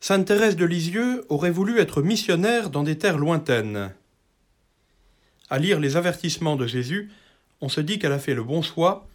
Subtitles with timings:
[0.00, 3.92] Sainte Thérèse de Lisieux aurait voulu être missionnaire dans des terres lointaines.
[5.50, 7.10] À lire les avertissements de Jésus,
[7.60, 9.08] on se dit qu'elle a fait le bon choix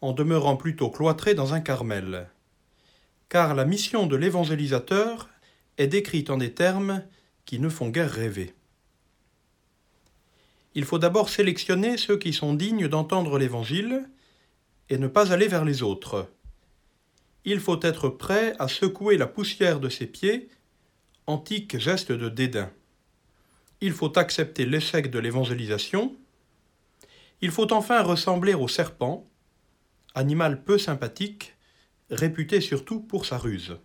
[0.00, 2.28] en demeurant plutôt cloîtrée dans un Carmel.
[3.28, 5.28] Car la mission de l'évangélisateur
[5.76, 7.02] est décrite en des termes
[7.44, 8.54] qui ne font guère rêver.
[10.76, 14.08] Il faut d'abord sélectionner ceux qui sont dignes d'entendre l'Évangile
[14.88, 16.28] et ne pas aller vers les autres
[17.50, 20.48] il faut être prêt à secouer la poussière de ses pieds,
[21.26, 22.70] antique geste de dédain.
[23.80, 26.14] Il faut accepter l'échec de l'évangélisation.
[27.40, 29.26] Il faut enfin ressembler au serpent,
[30.14, 31.56] animal peu sympathique,
[32.10, 33.78] réputé surtout pour sa ruse.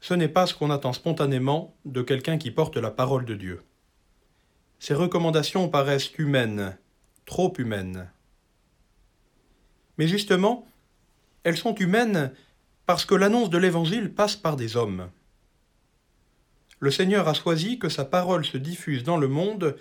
[0.00, 3.62] Ce n'est pas ce qu'on attend spontanément de quelqu'un qui porte la parole de Dieu.
[4.80, 6.76] Ces recommandations paraissent humaines,
[7.24, 8.10] trop humaines.
[9.96, 10.66] Mais justement,
[11.44, 12.32] elles sont humaines
[12.86, 15.10] parce que l'annonce de l'Évangile passe par des hommes.
[16.80, 19.76] Le Seigneur a choisi que sa parole se diffuse dans le monde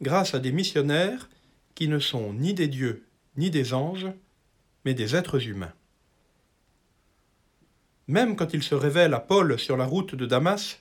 [0.00, 1.28] grâce à des missionnaires
[1.74, 4.06] qui ne sont ni des dieux ni des anges,
[4.84, 5.72] mais des êtres humains.
[8.08, 10.80] Même quand il se révèle à Paul sur la route de Damas,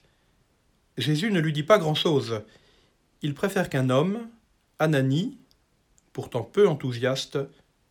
[0.98, 2.42] Jésus ne lui dit pas grand-chose.
[3.22, 4.30] Il préfère qu'un homme,
[4.80, 5.38] Anani,
[6.14, 7.40] pourtant peu enthousiaste,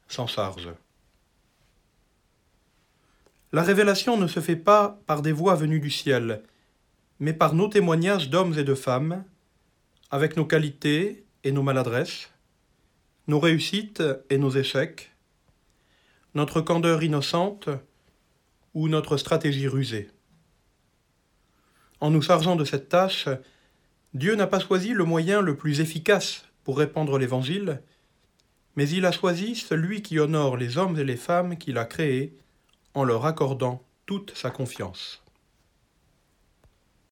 [0.09, 0.71] s'en charge.
[3.55, 6.43] La révélation ne se fait pas par des voix venues du ciel,
[7.21, 9.23] mais par nos témoignages d'hommes et de femmes,
[10.11, 12.33] avec nos qualités et nos maladresses,
[13.29, 15.13] nos réussites et nos échecs,
[16.35, 17.69] notre candeur innocente
[18.75, 20.11] ou notre stratégie rusée.
[22.01, 23.29] En nous chargeant de cette tâche,
[24.15, 27.83] Dieu n'a pas choisi le moyen le plus efficace pour répandre l'Évangile,
[28.75, 32.37] mais il a choisi celui qui honore les hommes et les femmes qu'il a créés
[32.95, 35.24] en leur accordant toute sa confiance.